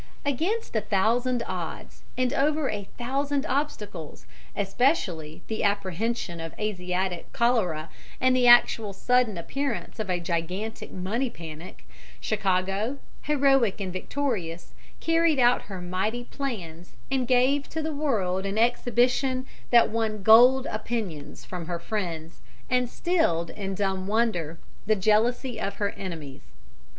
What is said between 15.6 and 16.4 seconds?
her mighty